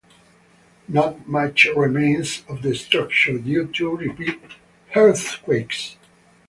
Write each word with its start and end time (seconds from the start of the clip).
Not 0.87 1.27
much 1.27 1.65
remains 1.75 2.43
of 2.49 2.63
the 2.63 2.73
structure, 2.73 3.37
due 3.37 3.67
to 3.73 3.97
repeated 3.97 4.55
earthquakes. 4.95 5.95